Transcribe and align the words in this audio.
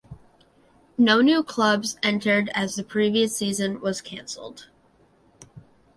No 0.97 1.21
new 1.21 1.43
clubs 1.43 1.95
entered 2.01 2.49
as 2.55 2.73
the 2.73 2.83
previous 2.83 3.37
season 3.37 3.79
was 3.81 4.01
cancelled. 4.01 4.65